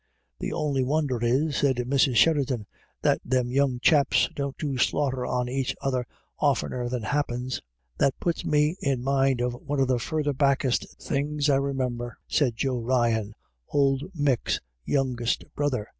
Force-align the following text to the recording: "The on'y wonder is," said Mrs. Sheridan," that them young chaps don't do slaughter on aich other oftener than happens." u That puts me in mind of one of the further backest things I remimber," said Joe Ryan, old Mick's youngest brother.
"The 0.39 0.51
on'y 0.51 0.83
wonder 0.83 1.23
is," 1.23 1.57
said 1.57 1.75
Mrs. 1.75 2.15
Sheridan," 2.15 2.65
that 3.03 3.21
them 3.23 3.51
young 3.51 3.79
chaps 3.79 4.29
don't 4.35 4.57
do 4.57 4.75
slaughter 4.79 5.27
on 5.27 5.47
aich 5.47 5.75
other 5.79 6.07
oftener 6.39 6.89
than 6.89 7.03
happens." 7.03 7.57
u 7.57 7.61
That 7.99 8.19
puts 8.19 8.43
me 8.43 8.77
in 8.81 9.03
mind 9.03 9.41
of 9.41 9.53
one 9.53 9.79
of 9.79 9.87
the 9.87 9.99
further 9.99 10.33
backest 10.33 10.87
things 10.99 11.51
I 11.51 11.57
remimber," 11.57 12.17
said 12.27 12.55
Joe 12.55 12.79
Ryan, 12.79 13.35
old 13.71 14.09
Mick's 14.15 14.59
youngest 14.85 15.43
brother. 15.55 15.87